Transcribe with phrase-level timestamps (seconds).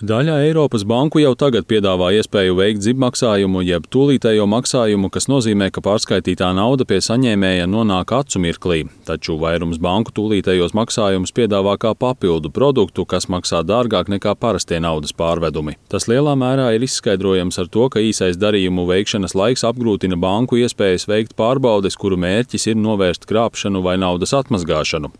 [0.00, 5.82] Daļa Eiropas banku jau tagad piedāvā iespēju veikt zibmaksājumu, jeb tūlītējo maksājumu, kas nozīmē, ka
[5.84, 8.78] pārskaitītā nauda pie saņēmēja nonāk acu mirklī.
[9.04, 15.12] Taču vairums banku tūlītējos maksājumus piedāvā kā papildu produktu, kas maksā dārgāk nekā parastie naudas
[15.12, 15.76] pārvedumi.
[15.92, 21.10] Tas lielā mērā ir izskaidrojams ar to, ka īsais darījumu veikšanas laiks apgrūtina banku iespējas
[21.12, 25.12] veikt pārbaudes, kuru mērķis ir novērst krāpšanu vai naudas atmazgāšanu.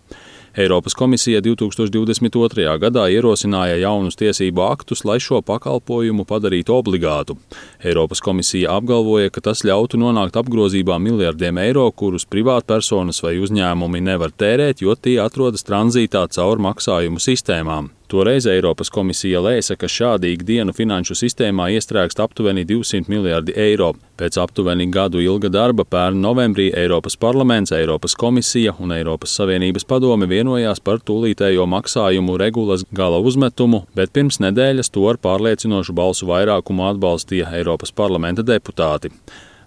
[0.56, 2.64] Eiropas komisija 2022.
[2.82, 7.36] gadā ierosināja jaunus tiesību aktus, lai šo pakalpojumu padarītu obligātu.
[7.84, 14.34] Eiropas komisija apgalvoja, ka tas ļautu nonākt apgrozībā miljardiem eiro, kurus privātpersonas vai uzņēmumi nevar
[14.34, 17.92] tērēt, jo tie atrodas tranzītā caur maksājumu sistēmām.
[18.10, 23.92] Toreiz Eiropas komisija lēsa, ka šādi ikdienu finanšu sistēmā iestrēgst aptuveni 200 miljardi eiro.
[24.18, 30.26] Pēc aptuveni gadu ilga darba pērn novembrī Eiropas parlaments, Eiropas komisija un Eiropas Savienības padome
[30.26, 36.88] vienojās par tūlītējo maksājumu regulas gala uzmetumu, bet pirms nedēļas to ar pārliecinošu balsu vairākumu
[36.90, 39.14] atbalstīja Eiropas parlamenta deputāti.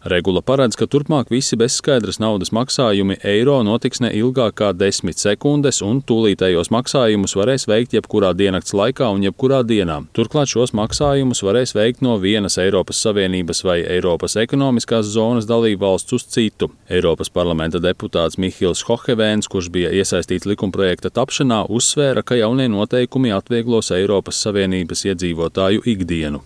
[0.03, 5.77] Regula paredz, ka turpmāk visi bezskaidras naudas maksājumi eiro notiks ne ilgāk kā 10 sekundes,
[5.79, 10.01] un tūlītējos maksājumus varēs veikt jebkurā diennakts laikā un jebkurā dienā.
[10.11, 16.17] Turklāt šos maksājumus varēs veikt no vienas Eiropas Savienības vai Eiropas ekonomiskās zonas dalību valsts
[16.19, 16.67] uz citu.
[16.91, 23.93] Eiropas parlamenta deputāts Mihils Hohevēns, kurš bija iesaistīts likumprojekta tapšanā, uzsvēra, ka jaunie noteikumi atvieglos
[23.95, 26.43] Eiropas Savienības iedzīvotāju ikdienu.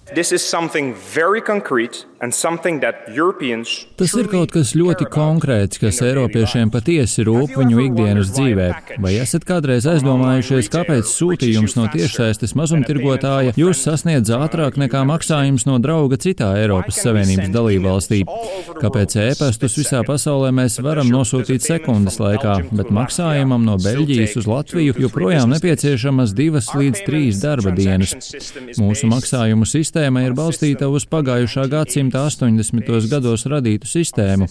[3.98, 8.70] Tas ir kaut kas ļoti konkrēts, kas Eiropiešiem patiesi rūp viņu ikdienas dzīvē.
[9.04, 15.78] Vai esat kādreiz aizdomājušies, kāpēc sūtījums no tiešsaistes mazumtirgotāja jūs sasniedz ātrāk nekā maksājums no
[15.84, 18.24] drauga citā Eiropas Savienības dalībvalstī?
[18.82, 24.98] Kāpēc ēpastus visā pasaulē mēs varam nosūtīt sekundes laikā, bet maksājumam no Beļģijas uz Latviju
[25.06, 28.18] joprojām nepieciešamas divas līdz trīs darba dienas?
[28.82, 33.10] Mūsu maksājumu sistēma ir balstīta uz pagājušā gadsimta 80.
[33.12, 34.48] gados radītu sistēmu.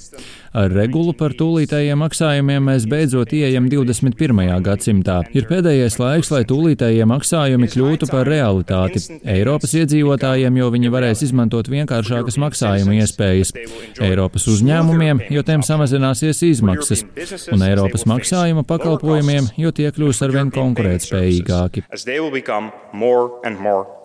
[0.57, 4.43] Ar regulu par tūlītējiem maksājumiem mēs beidzot ieejam 21.
[4.65, 5.19] gadsimtā.
[5.37, 9.03] Ir pēdējais laiks, lai tūlītējie maksājumi kļūtu par realitāti
[9.37, 13.53] Eiropas iedzīvotājiem, jo viņi varēs izmantot vienkāršākas maksājuma iespējas.
[14.01, 17.05] Eiropas uzņēmumiem, jo tiem samazināsies izmaksas,
[17.53, 21.87] un Eiropas maksājuma pakalpojumiem, jo tie kļūs arvien konkurētspējīgāki.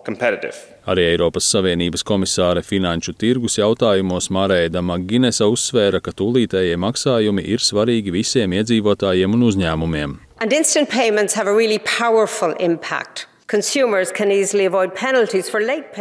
[0.02, 8.14] Arī Eiropas Savienības komisāre finanšu tirgus jautājumos Marēda Maginesa uzsvēra, ka tūlītējie maksājumi ir svarīgi
[8.14, 10.16] visiem iedzīvotājiem un uzņēmumiem.
[10.42, 13.28] And instant payments have a really powerful impact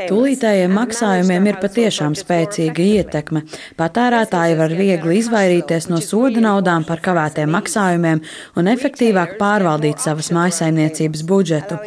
[0.07, 3.41] Tūlītējiem maksājumiem ir patiešām spēcīga ietekme.
[3.79, 8.21] Patērētāji var viegli izvairīties no soda naudām par kavētiem maksājumiem
[8.55, 11.79] un efektīvāk pārvaldīt savas mājasaimniecības budžetu.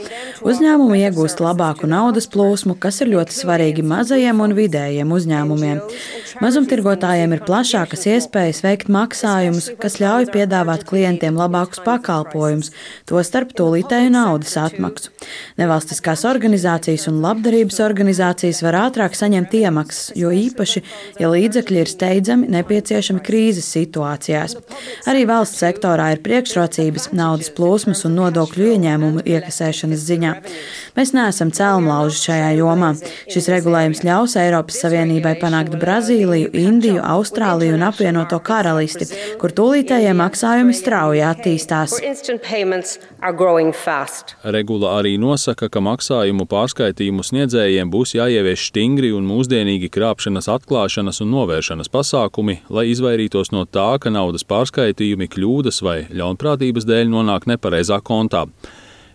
[0.45, 5.81] Uzņēmumi iegūst labāku naudas plūsmu, kas ir ļoti svarīgi mazajiem un vidējiem uzņēmumiem.
[6.45, 12.73] Mazumtirgotājiem ir plašākas iespējas veikt maksājumus, kas ļauj piedāvāt klientiem labākus pakalpojumus,
[13.09, 15.15] tostarp tūlītēju naudas atmaksu.
[15.55, 20.81] Nevalstiskās organizācijas un labdarības organizācijas var ātrāk saņemt iemaksas, jo īpaši,
[21.23, 24.57] ja līdzekļi ir steidzami nepieciešami krīzes situācijās.
[25.07, 30.33] Arī valsts sektorā ir priekšrocības naudas plūsmas un nodokļu ieņēmumu iekasēšanas ziņā.
[30.99, 32.91] Mēs neesam cēlumlauži šajā jomā.
[33.31, 39.07] Šis regulējums ļaus Eiropas Savienībai panākt Brazīliju, Indiju, Austrāliju un apvienoto karalisti,
[39.39, 41.95] kur tūlītējie maksājumi strauji attīstās.
[44.59, 51.21] Regula arī nosaka, nosaka, ka maksājumu pārskaitījumu sniedzējiem būs jāievieš stingri un mūsdienīgi krāpšanas atklāšanas
[51.21, 57.45] un novēršanas pasākumi, lai izvairītos no tā, ka naudas pārskaitījumi kļūdas vai ļaunprātības dēļ nonāk
[57.51, 58.47] nepareizā kontā.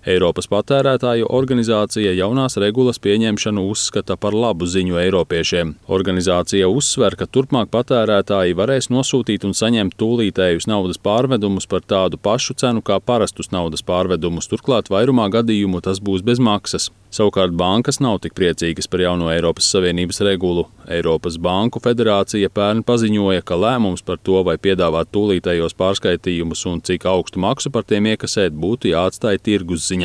[0.10, 5.76] Eiropas patērētāju organizācija jaunās regulas pieņemšanu uzskata par labu ziņu Eiropiešiem.
[5.98, 12.58] Organizācija uzsver, ka turpmāk patērētāji varēs nosūtīt un saņemt tūlītējus naudas pārvedumus par tādu pašu
[12.58, 16.90] cenu kā parastus naudas pārvedumus, turklāt vairumā gadījumu tas būs bez maksas.
[17.10, 20.68] Savukārt bankas nav tik priecīgas par jauno Eiropas Savienības regulu.
[20.94, 27.08] Eiropas Banku federācija pērn paziņoja, ka lēmums par to, vai piedāvāt tūlītējos pārskaitījumus un cik
[27.10, 29.99] augstu maksu par tiem iekasēt, būtu jāatstāj tirgus ziņā.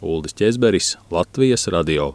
[0.00, 2.12] Uldis Česberis, Latvijas radio.